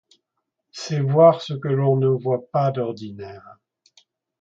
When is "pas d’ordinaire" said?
2.51-3.59